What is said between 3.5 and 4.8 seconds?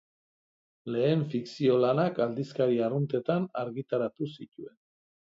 argitaratu zituen.